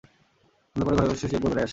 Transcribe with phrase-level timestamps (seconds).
[0.69, 1.69] সন্ধ্যার পর ঘরে ঘরে শশী একবার বেড়াইয়া আসে।